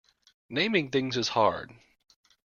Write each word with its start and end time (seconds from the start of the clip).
Naming 0.49 0.89
things 0.89 1.15
is 1.15 1.27
hard. 1.27 1.73